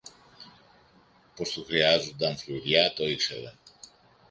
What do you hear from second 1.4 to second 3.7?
του χρειάζουνταν φλουριά, το ήξερε.